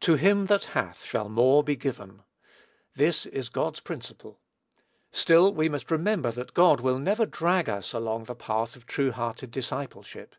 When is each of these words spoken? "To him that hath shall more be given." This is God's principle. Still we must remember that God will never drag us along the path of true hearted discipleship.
"To 0.00 0.14
him 0.16 0.46
that 0.46 0.64
hath 0.74 1.04
shall 1.04 1.28
more 1.28 1.62
be 1.62 1.76
given." 1.76 2.24
This 2.96 3.24
is 3.24 3.48
God's 3.48 3.78
principle. 3.78 4.40
Still 5.12 5.54
we 5.54 5.68
must 5.68 5.92
remember 5.92 6.32
that 6.32 6.54
God 6.54 6.80
will 6.80 6.98
never 6.98 7.24
drag 7.24 7.68
us 7.68 7.92
along 7.92 8.24
the 8.24 8.34
path 8.34 8.74
of 8.74 8.84
true 8.84 9.12
hearted 9.12 9.52
discipleship. 9.52 10.34